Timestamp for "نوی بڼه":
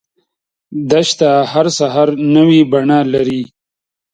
2.35-2.99